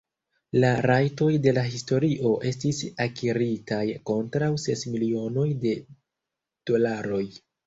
La 0.61 0.69
rajtoj 0.91 1.27
de 1.43 1.51
la 1.57 1.65
historio 1.73 2.31
estis 2.51 2.79
akiritaj 3.05 3.83
kontraŭ 4.13 4.49
ses 4.65 4.87
milionoj 4.95 5.45
de 5.67 5.77
dolaroj. 6.73 7.23